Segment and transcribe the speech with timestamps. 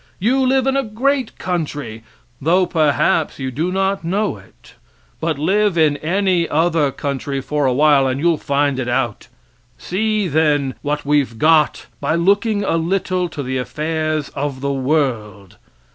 [0.17, 2.01] You live in a great country,
[2.41, 4.73] though perhaps you do not know it.
[5.19, 9.27] But live in any other country for a while, and you'll find it out.
[9.77, 15.57] See, then, what we've got by looking a little to the affairs of the world!